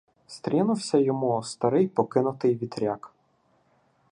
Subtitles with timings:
[0.27, 3.11] Стрінувся йому старий Покинутий вітряк.